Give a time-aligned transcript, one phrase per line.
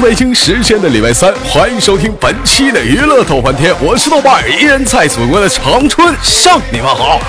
[0.00, 7.20] 北京时间的礼拜三，欢迎收听本期的娱乐逗翻天，我是豆瓣儿，依然在祖国的长春向你们好。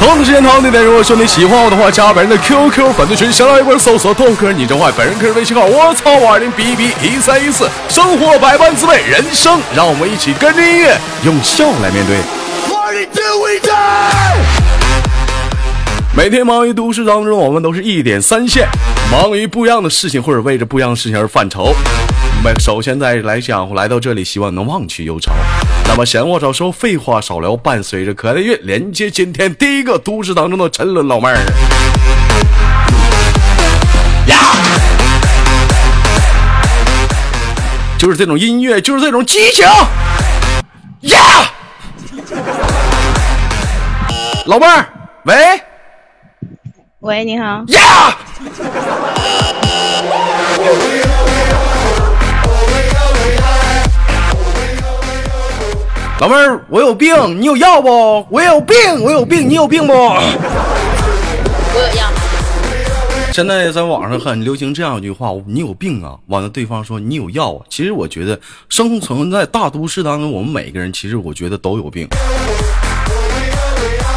[0.00, 12.16] 同样的时间，同样的点，如果说你喜欢我的话，加本人的 QQ 粉丝群，先来一波搜索豆哥你真坏，本人个人微信号我操五二零 B B 一三一四，生活百般滋味，人生让我们一起跟着音乐用笑来面对。
[16.18, 18.66] 每天忙于都市当中，我们都是一点三线，
[19.08, 21.72] 忙于不一样的事情，或者为着不一样的事情而犯愁。
[22.42, 25.30] 那么，首先在来讲，来到这里，希望能忘却忧愁。
[25.86, 31.36] 那么，闲话少说，废话少聊，伴随着可爱的乐，连接今天第一个都市当中的沉沦老妹儿。
[34.26, 34.36] 呀，
[37.96, 39.64] 就是这种音乐，就是这种激情。
[41.02, 41.48] 呀，
[44.46, 44.84] 老妹儿，
[45.22, 45.62] 喂。
[47.00, 47.64] 喂，你好。
[47.68, 48.18] 呀！
[56.20, 58.26] 老妹儿，我有病，你有药不？
[58.28, 59.92] 我有病，我有病，你有病不？
[59.92, 60.20] 我
[61.76, 62.10] 有药。
[63.32, 72.08] 现在在网上很流行这样一句话：“你有病啊！”完了，对方说：“你有药啊！”其实我觉得，生存在大都市当中，我们每个人其实我觉得都有病。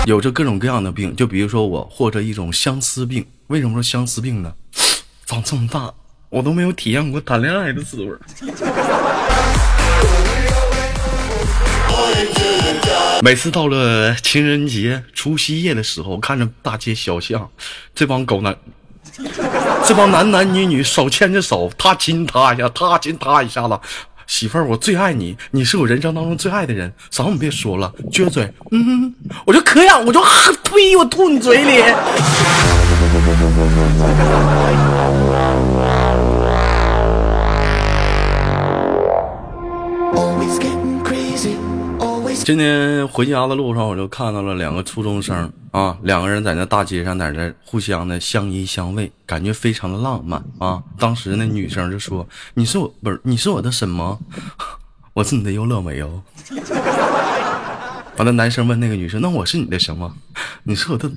[0.06, 3.24] 有着各种各样的病，就比如说我，或者一种相思病。
[3.48, 4.52] 为什么说相思病呢？
[5.28, 5.94] 长这么大，
[6.30, 8.12] 我都没有体验过谈恋爱的滋味。
[13.22, 17.48] 每次到了情人节、除夕夜的时候，看着大街小巷，
[17.94, 18.58] 这帮狗男，
[19.86, 23.80] 这帮男男女女手牵着手，他亲他一下，他亲他一下子。
[24.32, 26.90] 媳妇儿，我最爱你，你是我人生当中最爱的人。
[27.12, 29.14] 啥你别说了，撅嘴，嗯，
[29.46, 30.22] 我就可痒，我就
[30.64, 31.84] 呸，我吐你嘴里。
[42.46, 50.84] 今天回家的路上，我就看到了两个初中生啊，两个人在那大街上，在那互相的相依相偎，感觉非常的浪漫啊。
[51.00, 54.20] 当时那女生就说：“你是我不是你是我的什么？
[55.14, 56.22] 我是你的优乐美哦。”
[58.18, 60.14] 完了，男生问那个女生：“那我是你的什么？
[60.64, 61.10] 你是我的，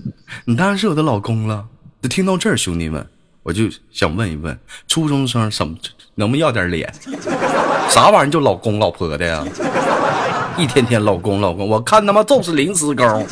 [0.45, 1.67] 你当然是我的老公了。”
[2.01, 3.05] 就听到这儿，兄弟们，
[3.43, 4.57] 我就想问一问，
[4.87, 5.75] 初中生什么
[6.15, 6.95] 能不能要点脸？
[7.91, 9.45] 啥玩意儿就老公老婆的呀？
[10.57, 13.27] 一天天老公老公，我看他妈就是临时工。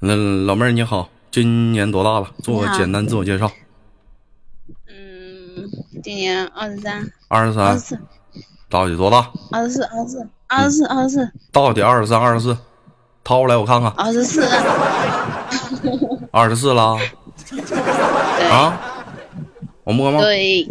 [0.00, 2.28] 那老妹儿你好，今年多大了？
[2.42, 3.50] 做个简单自我介绍。
[4.86, 5.68] 嗯，
[6.02, 7.10] 今年二十三。
[7.28, 7.64] 二十三。
[7.64, 7.98] 二十四。
[8.68, 9.30] 到底多大？
[9.50, 11.32] 二十四，二十四，二十四，二十四。
[11.50, 12.56] 到底二十三，二十四？
[13.24, 13.90] 掏出来我看看。
[13.96, 14.46] 二十四。
[16.30, 16.98] 二十四了。
[18.52, 18.78] 啊？
[19.88, 20.20] 我摸吗？
[20.20, 20.68] 对。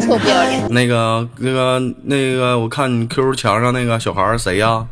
[0.00, 0.66] 臭不要脸。
[0.70, 4.86] 那个、那个、那个，我看你 QQ 墙上那个小孩谁呀？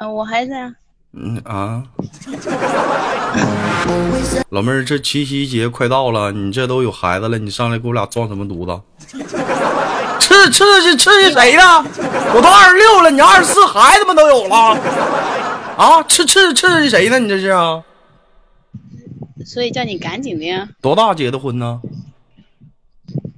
[0.00, 0.72] 嗯，我孩子呀。
[1.12, 1.82] 嗯啊。
[4.48, 8.80] 老妹儿，这七夕节快到了，你这都有孩子了，你上来给我俩装什么犊子？
[10.18, 11.84] 刺刺激刺激谁呢？
[12.34, 14.56] 我都二十六了，你二十四，孩子们都有了。
[15.76, 17.18] 啊，刺刺刺激谁呢？
[17.18, 17.82] 你这是啊？
[19.44, 20.68] 所以叫你赶紧的呀！
[20.80, 21.80] 多大结的婚呢？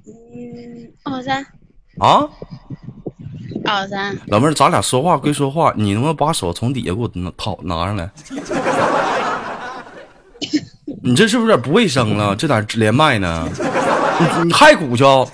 [0.07, 1.45] 嗯，二三。
[1.99, 2.25] 啊？
[3.65, 4.17] 二三。
[4.27, 8.09] 老妹儿，咱俩说话归说话，你能不能把手从底下给我拿掏拿上来？
[11.03, 12.35] 你这是不是有点不卫生了？
[12.35, 13.47] 这咋连麦呢？
[14.19, 15.29] 你你还鼓秋？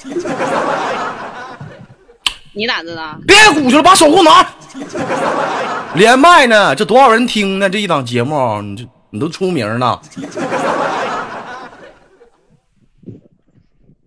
[2.54, 3.18] 你咋知道？
[3.28, 4.46] 别鼓去了，把手给我拿！
[5.96, 7.70] 连麦呢，这多少人听呢？
[7.70, 8.88] 这一档节目，你这。
[9.14, 10.02] 你都出名了，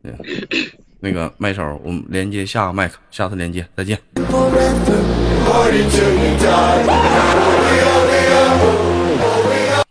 [0.99, 3.97] 那个麦手，我们连接下个麦克，下次连接，再见。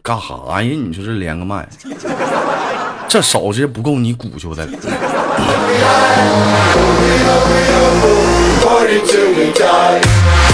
[0.04, 0.62] 干啥呀？
[0.62, 1.66] 你说这连个麦，
[3.08, 4.68] 这手是不够你鼓秋的。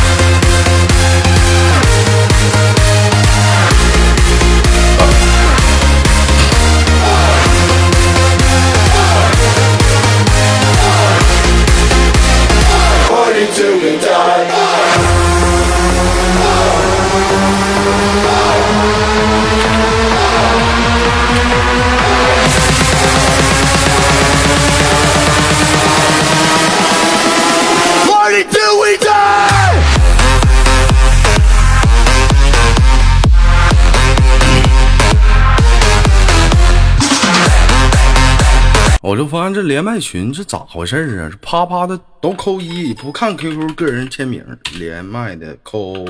[39.11, 41.29] 我就发现这连麦群是咋回事儿啊？
[41.29, 44.41] 这啪啪的都扣一，不看 QQ 个人签名，
[44.79, 46.05] 连麦的扣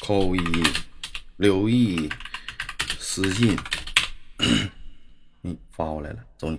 [0.00, 0.42] 扣一，
[1.36, 2.08] 留意
[2.98, 3.54] 私信，
[5.42, 6.58] 你发过来了，走你。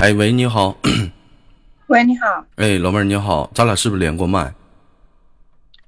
[0.00, 0.76] 哎喂，你好，
[1.88, 4.54] 喂，你好，哎老妹儿你好，咱俩是不是连过麦？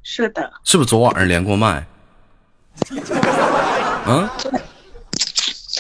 [0.03, 1.87] 是的，是不是昨晚上连过麦？
[4.07, 4.29] 啊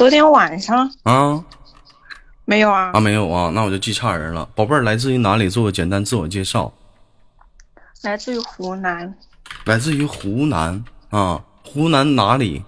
[0.02, 1.44] 昨天晚上啊
[2.44, 4.48] 没有啊，啊没有啊，那我就记差人了。
[4.56, 5.48] 宝贝儿来自于哪里？
[5.48, 6.72] 做个简单自我介绍。
[8.02, 9.14] 来自于湖南，
[9.64, 12.64] 来自于湖南啊，湖南哪里？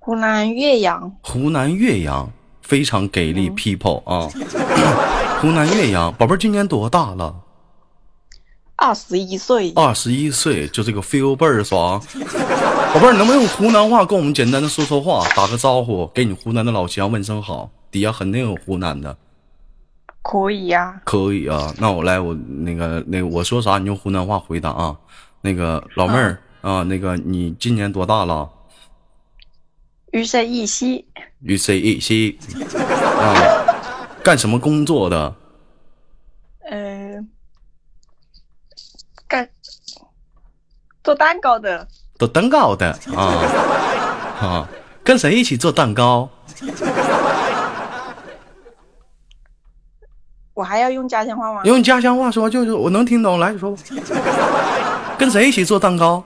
[0.00, 2.28] 湖南岳阳，湖南岳阳，
[2.60, 4.26] 非常给力 people 啊！
[5.40, 7.32] 湖南岳阳，宝贝儿今年多大了？
[8.80, 12.00] 二十一岁，二十一岁，就这个 feel 倍儿爽。
[12.94, 17.70] 宝贝儿，能不能用湖南话跟我们简单的说说话，打个招呼，给你湖南的老乡问声好？
[17.90, 19.14] 底下肯定有湖南的，
[20.22, 21.74] 可以呀、可以啊。
[21.78, 24.96] 那我来，我那个那个我说啥，你用湖南话回答啊。
[25.42, 28.48] 那个老妹儿啊，那个你今年多大了？
[30.12, 31.04] 于生一息，
[31.40, 33.34] 与 C 一起啊，
[34.24, 35.34] 干什么工作的？
[36.70, 37.24] 呃，
[39.26, 39.48] 干
[41.02, 41.86] 做蛋糕的，
[42.18, 43.24] 做蛋糕的啊
[44.40, 44.68] 啊，
[45.02, 46.28] 跟谁一起做蛋糕？
[50.54, 51.62] 我还要用家乡话吗？
[51.64, 53.82] 用家乡话说，就是我能听懂，来你说吧。
[55.18, 56.22] 跟谁一起做蛋糕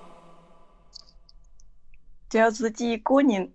[2.28, 3.50] 只有自己一个人。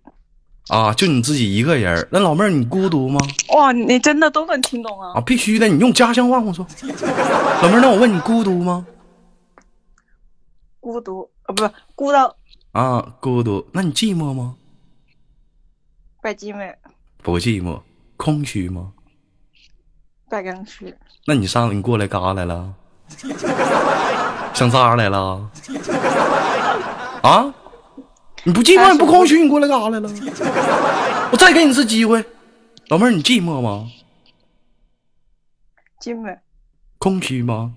[0.68, 0.92] 啊？
[0.94, 2.08] 就你自己一个人儿？
[2.10, 3.20] 那老妹儿你孤独吗？
[3.54, 5.12] 哇，你真的都能听懂啊？
[5.16, 6.66] 啊，必须的，你用家乡话跟我说。
[7.62, 8.86] 老妹儿，那我问你孤独吗？
[10.80, 12.36] 孤独，啊，不是，孤到
[12.72, 13.66] 啊，孤独。
[13.72, 14.56] 那你寂寞吗？
[16.22, 16.74] 不寂寞，
[17.22, 17.80] 不寂寞。
[18.16, 18.92] 空虚吗？
[20.28, 20.94] 不空虚，
[21.26, 22.74] 那你上你过来干啥来了？
[24.54, 25.50] 想咋来了？
[27.22, 27.54] 啊？
[28.44, 30.08] 你不寂寞，你不空虚，你过来干啥来了？
[31.32, 32.24] 我再给你一次机会，
[32.88, 33.90] 老妹儿，你寂寞吗？
[36.00, 36.38] 寂寞，
[36.98, 37.74] 空虚吗？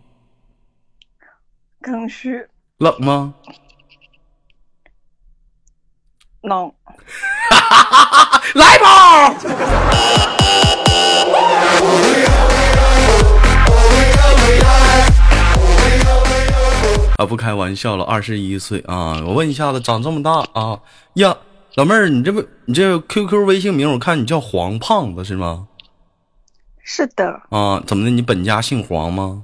[1.81, 2.47] 空虚，
[2.83, 3.33] 冷吗？
[6.41, 6.69] 冷，
[8.55, 9.29] 来吧！
[17.17, 19.23] 啊，不开玩笑了，二十一岁啊！
[19.25, 20.81] 我问一下子，长这么大啊
[21.13, 21.37] 呀，
[21.75, 25.69] 老妹儿，你这不你这 QQ 微信名，我看你叫黄胖子是吗？
[26.83, 28.09] 是的，啊，怎么的？
[28.11, 29.43] 你本家姓黄吗？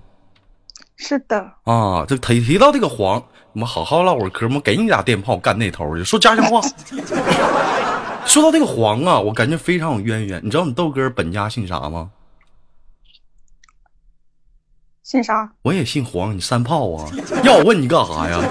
[1.02, 3.24] 是的，啊，这提提到这个黄，
[3.54, 6.62] 我们好好唠会儿嗑，我给你俩电炮干那头去，说家乡话。
[8.28, 10.42] 说到这个黄啊，我感觉非常有渊源。
[10.44, 12.10] 你知道你豆哥本家姓啥吗？
[15.02, 15.50] 姓啥？
[15.62, 17.10] 我也姓黄，你三炮啊？
[17.44, 18.38] 要我问你干啥呀？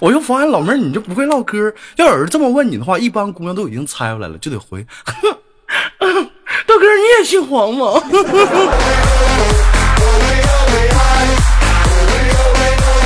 [0.00, 1.72] 我就发现老妹儿，你就不会唠嗑。
[1.96, 4.84] 要有人这么问你的话，一般姑娘都已经猜出来了，就得回。
[6.68, 7.94] 豆哥，你也姓黄吗？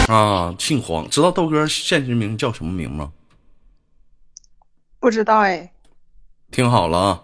[0.13, 1.09] 啊，姓黄。
[1.09, 3.13] 知道豆哥现实名叫什么名吗？
[4.99, 5.71] 不知道哎。
[6.51, 7.23] 听好了啊，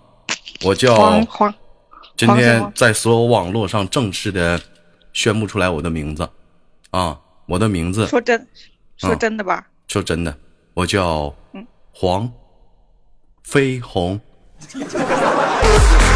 [0.64, 1.52] 我叫黄黄，
[2.16, 4.60] 今天在所有网络上正式的
[5.12, 6.30] 宣布出来我的名字
[6.92, 8.46] 啊，我的名字说真，
[8.96, 9.66] 说嗯真的吧？
[9.88, 10.38] 说真的，
[10.74, 11.34] 我叫
[11.92, 12.32] 黄
[13.42, 14.20] 飞鸿。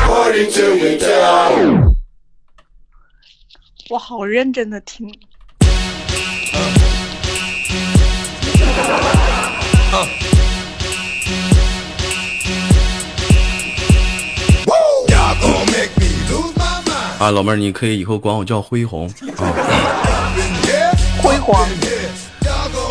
[3.90, 5.09] 我好认真的听。
[17.18, 19.06] 啊，老妹儿，你可以以后管我叫辉宏
[19.37, 19.54] 啊。
[21.23, 21.68] 辉煌，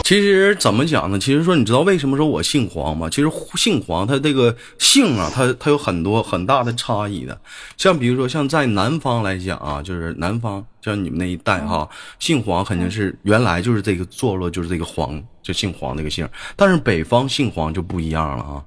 [0.03, 1.17] 其实怎么讲呢？
[1.17, 3.10] 其实说，你知道为什么说我姓黄吗？
[3.10, 7.39] 其实姓黄，它这个姓啊，它它有很多很大的差异的。
[7.77, 11.88] 像比如说，像在南方来讲啊，就是南方，像你们那一带哈，
[12.20, 16.27] 姓黄肯定是原来就是这个坐落，就是这个黄，就姓黄这个姓。
[16.58, 18.65] 但是北方姓黄就不一样了啊。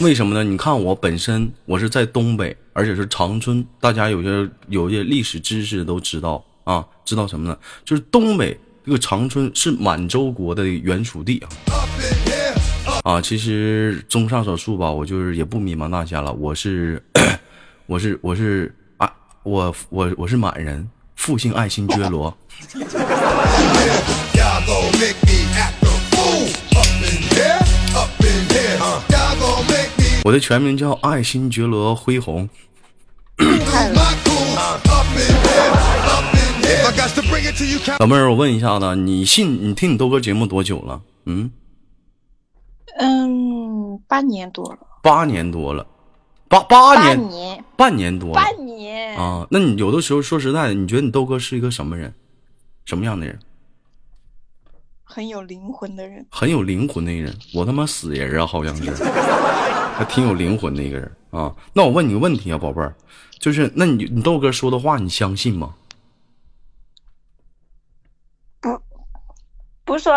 [0.00, 0.42] 为什么呢？
[0.42, 7.58] 你看我本身我是在东北，而且是长春，大家有些有些历史知识都知道啊，知道什么呢？
[7.84, 11.48] 就是东北这个长春是满洲国的原属地啊。
[13.02, 16.32] 啊，其实综上所述吧，我就是也不迷茫那些了。
[16.34, 17.02] 我是，
[17.86, 19.12] 我是，我是啊，
[19.42, 22.32] 我我我是满人，复姓爱新觉罗。
[30.24, 32.48] 我的全名叫爱新觉罗辉宏。
[38.00, 41.00] 老妹儿，我问一下子，你信你听你豆哥节目多久了？
[41.24, 41.50] 嗯，
[42.98, 44.78] 嗯，八年多了。
[45.02, 45.86] 八年多了，
[46.48, 49.16] 八八年半年，半年多了半年。
[49.16, 49.46] 啊。
[49.50, 52.12] 那你有的时候说实在的，你觉得你豆哥是一个什么人？
[52.84, 53.38] 什么样的人？
[55.04, 56.26] 很有灵魂的人。
[56.30, 57.32] 很有灵魂的人。
[57.54, 58.92] 我他妈死人啊，好像是，
[59.94, 61.54] 还挺有灵魂的一个人啊。
[61.72, 62.96] 那我问你个问题啊，宝贝儿，
[63.38, 65.74] 就是那你你豆哥说的话，你相信吗？
[69.86, 70.12] 不是说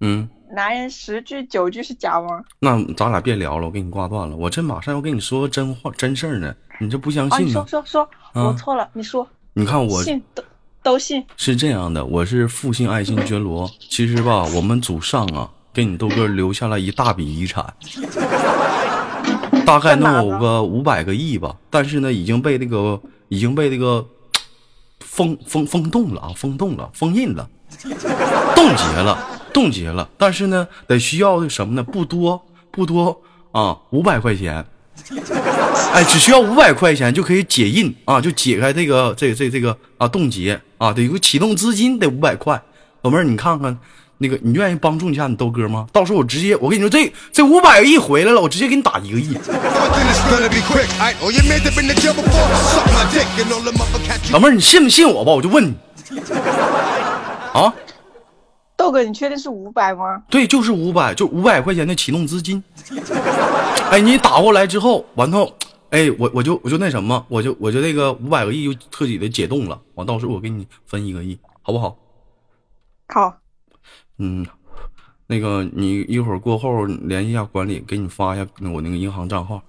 [0.00, 2.44] 嗯，男人十句九句是假吗？
[2.60, 4.36] 那咱俩别聊了，我给你挂断了。
[4.36, 7.66] 我这马上要跟你说个真话真事儿呢，你这不相啊，你信呢？
[7.66, 8.02] 说说说，
[8.34, 9.26] 啊我错了，你说。
[9.54, 10.44] 你看我信都
[10.82, 11.24] 都信。
[11.38, 13.68] 是这样的，我是复姓爱新觉罗。
[13.88, 17.74] 其实吧，我们祖上啊，给你豆哥留下了一大笔遗产，
[19.64, 21.56] 大概能有个五百个亿吧。
[21.70, 24.06] 但是呢，已经被那个已经被那个
[25.00, 27.48] 封封封冻了啊，封冻了，封印了，
[28.54, 29.18] 冻结了，
[29.52, 30.08] 冻结了。
[30.16, 31.82] 但是呢，得需要的什么呢？
[31.82, 33.20] 不多不多
[33.52, 34.64] 啊，五百块钱。
[35.92, 42.60] 哎，只需要五百块钱就可以解印啊，就解开这个这这这个啊冻结啊，得有个启动资金得五百块。
[43.02, 43.78] 老妹儿，你看看
[44.18, 45.86] 那个，你愿意帮助一下你豆哥吗？
[45.92, 49.36] 到时候我直接我跟你说，这这五百个亿回来了，我直接给你打一个亿。
[54.32, 55.32] 老妹儿，你信不信我吧？
[55.32, 55.74] 我就问你
[57.56, 57.74] 啊，
[58.76, 60.22] 豆哥，你确定是五百吗？
[60.28, 62.62] 对，就是五百，就五百块钱的启动资金。
[63.90, 65.50] 哎，你打过来之后，完后，
[65.88, 69.80] 哎，我我就我就那什么，我就我就那个五百个亿就彻底的解冻了。
[69.94, 71.96] 完，到时候我给你分一个亿，好不好？
[73.08, 73.34] 好，
[74.18, 74.44] 嗯，
[75.26, 79.62] 那个你一会儿过后联系一下管理，给你发一下我那个银行账号。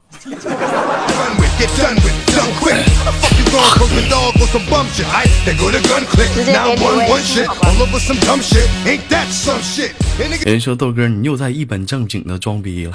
[10.45, 12.93] 人说豆哥，你又在一本正经的装逼了。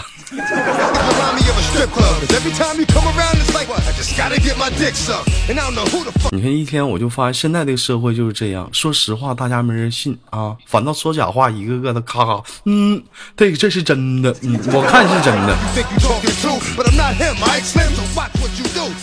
[6.30, 13.02] 你看一天我就发现现在这个社会就是这样，说实话大家没人信啊，反倒说假话，一个个的咔咔，嗯，
[13.36, 15.56] 这个这是真的，嗯，我看是真的。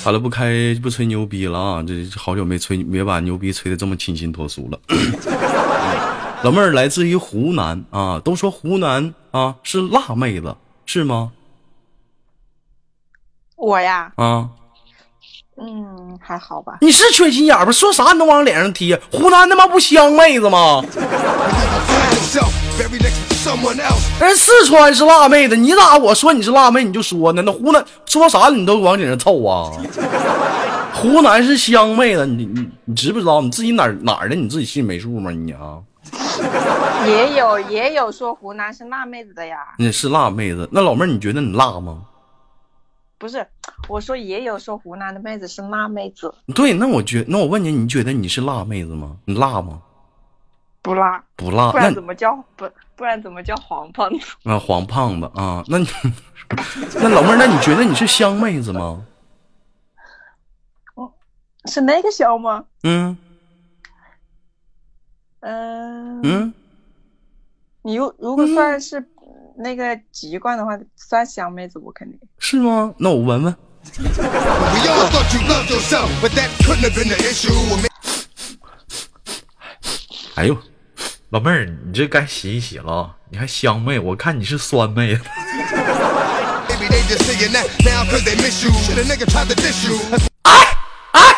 [0.03, 4.79] 好了，不开不吹牛逼了啊，这好久没吹没把牛逼吹的这么清新脱俗了。
[6.43, 11.31] 老妹儿来自于湖南啊，都说湖南啊是辣妹子，是吗？
[13.59, 14.47] 我呀，啊，
[15.57, 16.77] 嗯，还好吧。
[16.81, 17.71] 你是缺心眼儿吧？
[17.71, 18.99] 说啥你都往脸上贴。
[19.11, 20.81] 湖南他妈不香妹子吗？
[24.19, 27.41] 人四川是辣妹子，你咋我说你是辣妹你就说呢？
[27.41, 29.71] 那湖南说啥你都往脸上凑啊？
[30.93, 34.35] 湖南是香妹子，你你你知不知道你自己哪儿哪儿的？
[34.35, 35.31] 你自己心里没数吗？
[35.31, 35.79] 你啊，
[37.05, 40.69] 也有也有说湖南是辣妹子的呀，你是辣妹子。
[40.71, 41.97] 那老妹儿，你觉得你辣吗？
[43.19, 43.45] 不是，
[43.87, 49.17] 我说也有说湖南的妹子是辣妹子，对，那我觉那我问你，你觉得你是辣妹子吗？
[49.25, 49.81] 你辣吗？
[50.81, 54.25] 不辣，不辣，不然怎么叫不不然怎么叫黄胖子？
[54.43, 55.85] 啊黄胖子啊，那你
[56.95, 59.05] 那老妹儿，那你觉得你是香妹子吗？
[61.69, 62.63] 是那个香吗？
[62.83, 63.17] 嗯
[65.41, 66.53] 嗯嗯，
[67.81, 69.05] 你如如果算是
[69.61, 72.17] 那个籍贯的话，算香妹子，我肯定。
[72.39, 72.93] 是吗？
[72.97, 73.53] 那我闻闻。
[80.35, 80.57] 哎呦，
[81.31, 83.17] 老妹儿，你这该洗一洗了。
[83.29, 85.19] 你还香妹，我看你是酸妹。
[90.43, 90.53] 哎
[91.11, 91.35] 哎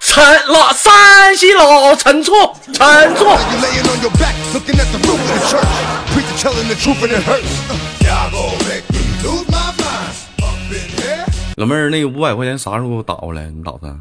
[0.00, 2.32] 陈老山西老陈醋，
[2.72, 3.26] 陈醋。
[11.56, 13.48] 老妹儿，那个五百块钱啥时候给我打过来？
[13.48, 13.98] 你打算？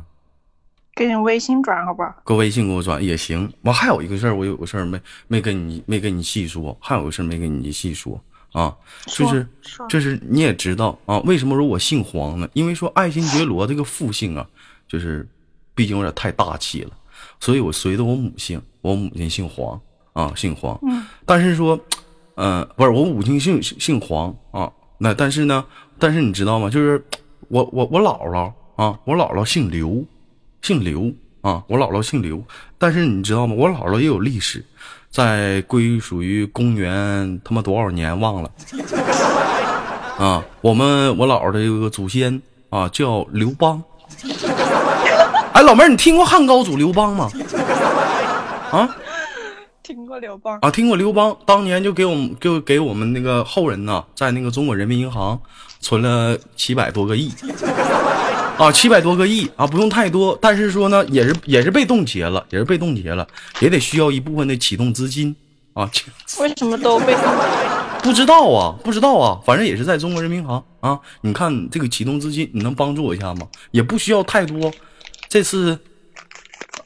[0.94, 2.18] 给你微信转好吧？
[2.26, 3.50] 搁微信给我转也行。
[3.62, 8.22] 我还有一个事儿，我有个事儿没没跟你没跟你细说，还有个事儿没跟你细说
[8.52, 12.50] 啊，就是说就是你也知道啊，为什么说我姓黄呢？
[12.52, 14.46] 因为说爱新觉罗这个复姓啊，
[14.86, 15.26] 就是
[15.74, 16.92] 毕竟有点太大气了，
[17.40, 19.80] 所以我随着我母姓，我母亲姓黄
[20.12, 20.78] 啊，姓黄。
[20.86, 21.06] 嗯。
[21.26, 21.80] 但是说，
[22.36, 25.64] 嗯、不是我母亲姓姓黄啊，那但是呢，
[26.00, 26.70] 但是你知道吗？
[26.70, 27.04] 就是
[27.48, 30.04] 我我我姥姥啊，我姥姥姓刘，
[30.62, 31.12] 姓刘
[31.42, 32.44] 啊，我姥姥姓刘。
[32.78, 33.56] 但是你知道吗？
[33.58, 34.66] 我姥姥也有历史，
[35.12, 38.50] 在归属于公元他妈多少年忘了，
[40.18, 43.82] 啊，我们我姥姥的一个祖先啊叫刘邦。
[45.54, 47.30] 哎，老妹儿，你听过汉高祖刘邦吗？
[48.72, 48.90] 啊
[50.14, 55.40] 过刘邦，啊，听过刘邦，当年就给我们就给我们那个后人呐，在那个中国人民银行
[55.80, 57.32] 存了七百多个亿。
[58.60, 63.28] 啊，七百多个亿啊，不用太多，但是说呢，也是也是被冻结了，也是被冻结了，
[63.60, 65.36] 也得需要一部分的启动资金
[65.74, 65.90] 啊。
[66.40, 68.00] 为什么都被冻结了？
[68.04, 71.00] 不知道啊，不知道啊，反正也是在中国人民银行啊。
[71.22, 73.48] 你看这个启动资金，你能帮助我一下吗？
[73.72, 74.72] 也不需要太多，
[75.28, 75.80] 这次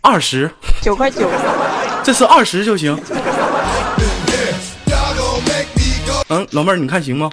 [0.01, 0.49] 二十，
[0.81, 1.29] 九块九，
[2.03, 2.97] 这次二十就行。
[6.29, 7.29] 嗯，老妹儿，你看行吗？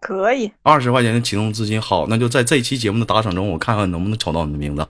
[0.00, 4.86] 可以，二十块钱的启动资金，好，那就在这期节目的打赏中，我看看能不能瞅到你的名字。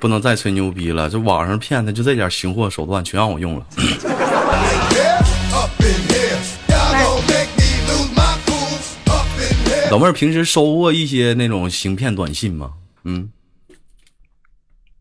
[0.00, 3.66] 不能再吹牛逼了，这网上骗的就这点行货手段全让我用了。
[9.90, 12.74] 老妹儿平时收过一些那种行骗短信吗？
[13.04, 13.30] 嗯，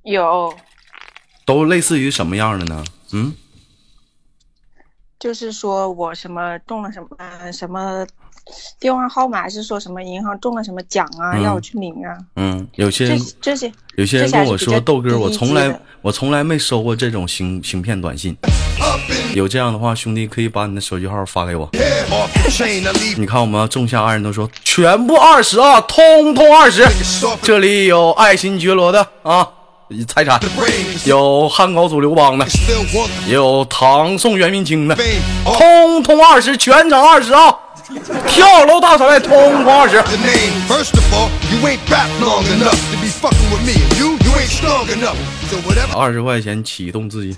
[0.03, 0.55] 有，
[1.45, 2.83] 都类似于什么样的呢？
[3.11, 3.33] 嗯。
[5.19, 8.05] 就是说我什么中了什么什么
[8.79, 12.15] 电话号码，是说什么银行中了什么奖啊，要我去领啊。
[12.35, 18.37] 嗯，有些人这些有些人跟我说，豆哥，我从来我从来没收过这种行行骗短信。
[19.37, 21.69] 有这样的话，兄弟可以把你的手机号发给我。
[23.17, 26.83] 你看，我们仲夏二人都说全部二十啊，通通二十。
[27.43, 29.47] 这里有爱新觉罗的啊
[30.07, 30.39] 财产，
[31.05, 32.47] 有汉高祖刘邦的，
[33.27, 34.97] 也有唐宋元明清的，
[35.45, 37.55] 通通二十，全场二十啊！
[38.27, 40.03] 跳楼大彩通通二十。
[45.95, 47.35] 二十块钱启动资金，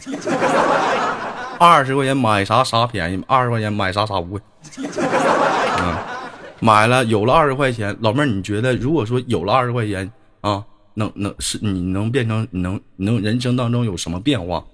[1.59, 4.41] 二十块钱买啥啥便宜，二十块钱买啥啥不贵。
[5.81, 5.97] 嗯，
[6.61, 14.65] 买了有了二十块钱，老妹儿，你觉得如果说有了二十块钱啊，能能是你能变成你能能人生当中有什么变化？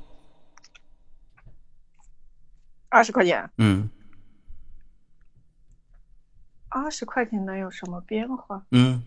[2.90, 3.90] 二十块钱，嗯
[6.70, 8.64] 二十块钱能有什么变化？
[8.72, 9.04] 嗯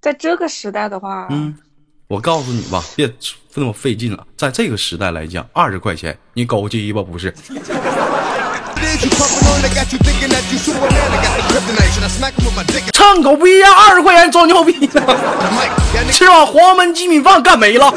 [0.00, 1.54] 在这个时代的话，嗯，
[2.10, 3.08] 我告诉你吧，别
[3.54, 4.26] 那么费劲了。
[4.36, 7.32] 在这个时代来讲，二十块钱你狗鸡巴不是？
[12.92, 15.00] 唱狗不一样，二十块钱装牛逼呢，
[16.10, 17.94] 吃碗黄焖鸡米饭干没了。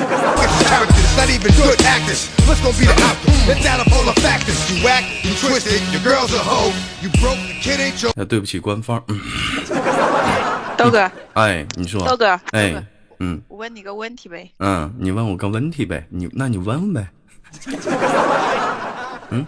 [8.15, 9.03] 那，对不起，官方。
[9.07, 9.19] 嗯
[10.91, 12.05] 哥， 哎，你说。
[12.05, 12.83] 刀哥，哎哥，
[13.23, 17.09] 嗯我问你个问题呗，嗯，你问我个问题呗，你那你问问呗。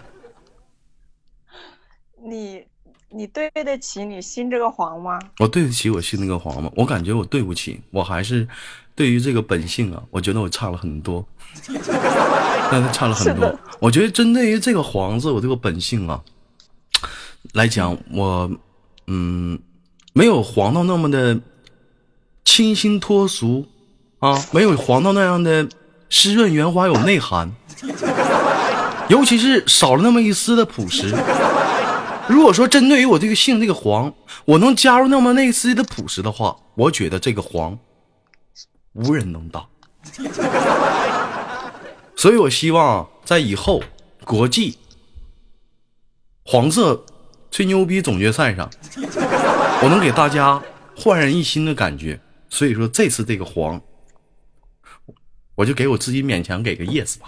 [2.24, 2.64] 你
[3.10, 5.18] 你对得起你信这个黄吗？
[5.38, 6.70] 我对得起我信那个黄吗？
[6.74, 8.48] 我感觉我对不起，我还是
[8.94, 11.24] 对于这个本性啊，我觉得我差了很多，
[12.70, 13.58] 但是差了很多。
[13.78, 16.24] 我觉得针对于这个黄字，我这个本性啊
[17.52, 18.50] 来讲，我
[19.06, 19.58] 嗯
[20.12, 21.38] 没有黄到那么的
[22.46, 23.66] 清新脱俗
[24.20, 25.68] 啊，没有黄到那样的
[26.08, 27.52] 湿润圆滑有内涵，
[29.10, 31.14] 尤其是少了那么一丝的朴实。
[32.28, 34.14] 如果说针对于我这个姓这个黄，
[34.46, 37.78] 我能加入那么那一丝的朴实的话，我觉得这个黄
[38.94, 39.66] 无人能挡。
[42.16, 43.82] 所以我希望在以后
[44.24, 44.78] 国际
[46.44, 47.04] 黄色
[47.50, 48.70] 吹牛逼总决赛上，
[49.82, 50.62] 我能给大家
[50.96, 52.18] 焕然一新的感觉。
[52.48, 53.80] 所以说这次这个黄，
[55.54, 57.26] 我就给我自己勉强给个 yes 吧。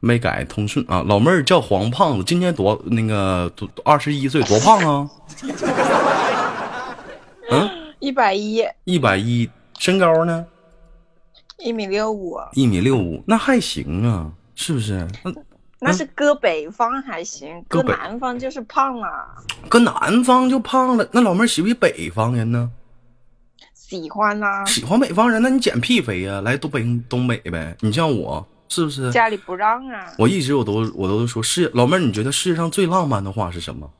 [0.00, 5.10] 没改通顺啊，老妹儿叫黄胖子，今年多那个多二十一岁，多胖啊？
[7.50, 10.44] 嗯，一百一，一百一，身高呢？
[11.58, 15.06] 一米六五，一米六五，那还行啊，是不是？
[15.24, 15.32] 那
[15.80, 19.44] 那是搁北方还行，搁南方就是胖了。
[19.68, 22.70] 搁南方就胖了，那老妹儿喜不喜欢北方人呢？
[23.74, 27.74] 喜欢啦、喜欢北方人，那你减屁肥呀、来东北东北呗。
[27.80, 29.10] 你像我，是不是？
[29.12, 30.12] 家里不让啊。
[30.18, 33.90] 我一直我都我都说是老妹儿，你觉得世界上最浪漫的话是什么？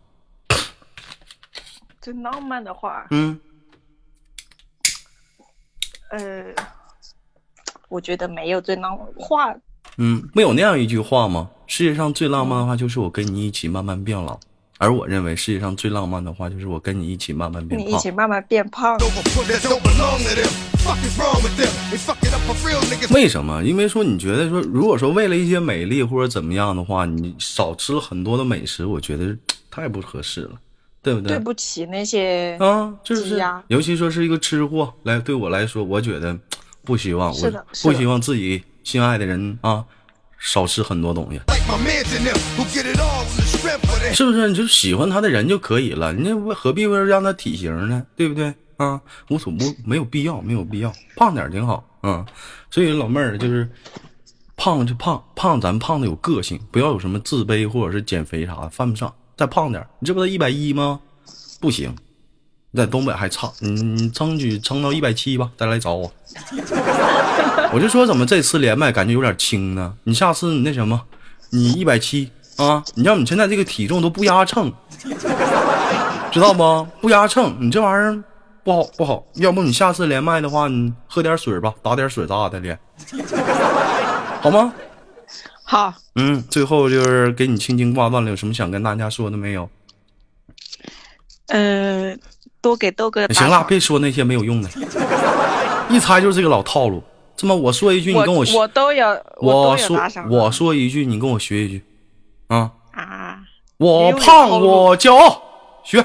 [2.03, 3.41] 最浪漫的话，嗯，
[6.11, 6.45] 呃，
[7.89, 9.55] 我觉得没有最浪漫话，
[9.99, 11.51] 嗯，没有那样一句话吗？
[11.67, 14.39] 世界上最浪漫的话就是我跟你一起慢慢变老。
[14.81, 17.99] 而我认为世界上最浪漫的话，就是我跟你一起慢慢变你一。
[17.99, 18.97] 起慢慢变胖。
[23.11, 23.65] 为什么？
[23.65, 29.37] 因为说你觉得说，如果说为了一些美丽或者怎么样的话，你少吃了很多的美食，我觉得
[29.69, 30.53] 太不合适了，
[31.03, 31.37] 对不对？
[31.37, 36.39] 对不起那些啊，就是，尤其说是一个吃货来，对我来说，我觉得
[36.85, 39.85] 不希望，我是的不希望自己心爱的人啊
[40.39, 41.39] 少吃很多东西.
[44.15, 44.49] 是不是？
[44.49, 48.03] 你就喜欢他的人就可以了，你为何必为了让他体型呢？
[48.17, 48.55] 对不对？
[48.79, 48.99] 啊，
[49.29, 52.25] 无所不没有必要，没有必要，胖点挺好，啊。
[52.71, 53.71] 所以老妹儿就是
[54.57, 59.15] 胖就胖，胖咱胖的有个性，不要有什么自卑或者是减肥啥的，犯不上。
[59.37, 60.99] 再胖点，你这不得一百一吗？
[61.61, 61.95] 不行，
[62.71, 66.11] 你在东北还差，你你争取撑到一百七吧，再来找我。
[67.73, 69.95] 我就说怎么这次连麦感觉有点轻呢？
[70.05, 71.01] 你下次你那什么，
[71.51, 74.73] 你一百七啊，你让你现在这个体重都不压秤，
[76.33, 76.87] 知道不？
[77.01, 78.23] 不压秤，你这玩意儿
[78.65, 79.23] 不好不好。
[79.35, 82.79] 要不你下次连麦的话，你喝点水吧，打点水咋咋的连，
[84.41, 84.73] 好吗？
[85.63, 89.69] 好，嗯，最后就是给你轻轻挂断了，有什么想跟大家说的没有？
[91.49, 92.19] 嗯、
[92.63, 94.71] 多给豆哥行了，别说那些没有用的，
[95.91, 97.03] 一猜就是这个老套路。
[97.39, 99.97] 这么我说一句，你跟我学我都有，我说
[100.29, 101.85] 我说一句，你跟我学一句，
[102.49, 103.39] 啊，啊，
[103.77, 105.41] 我胖我骄傲，
[105.85, 106.05] 学。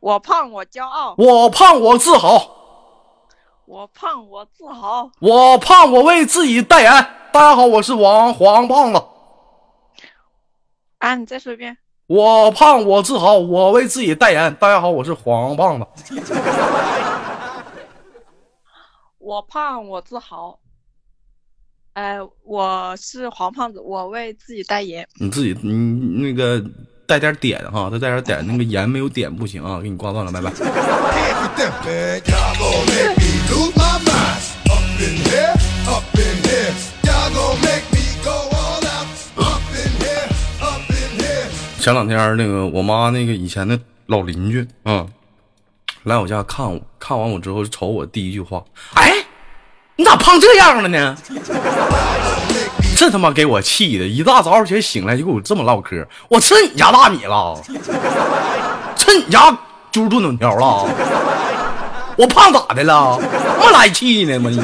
[0.00, 2.44] 我胖我骄傲，我胖我自豪，
[3.66, 6.90] 我胖我自豪，我胖我为自己代言。
[7.32, 9.00] 大家好，我是王黄胖子，
[10.98, 14.52] 啊，你再说一遍，我胖我自豪，我为自己代言。
[14.56, 15.86] 大家好，我是黄胖子。
[19.20, 20.58] 我胖我自豪。
[21.92, 25.06] 哎我是黄胖子我为自己代言。
[25.20, 25.72] 你自己你
[26.22, 26.64] 那个
[27.06, 30.50] 带点点哈他带点点那个盐没有点不行啊给你挂断了拜拜。
[41.78, 45.06] 前两天那个我妈那个以前的老邻居啊
[46.04, 48.62] 来我家看我，看完我之后瞅我第一句话，
[48.94, 49.12] 哎，
[49.96, 51.14] 你咋胖这样了呢？
[52.96, 57.54] 这他妈给我气的，一大早起来醒来就给我这么唠嗑，我吃你家大米了，
[58.96, 59.54] 吃你家
[59.90, 60.88] 猪炖粉条了，
[62.16, 63.20] 我胖咋的了？
[63.58, 64.50] 那么来气呢吗？
[64.50, 64.56] 一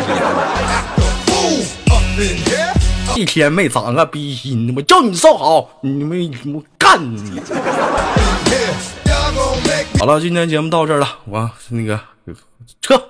[2.16, 2.74] 天.
[3.14, 7.42] 一天没长个逼心，我叫你瘦好，你没我干你！
[9.98, 11.98] 好了，今天节目到这儿了，我那个
[12.80, 13.00] 撤。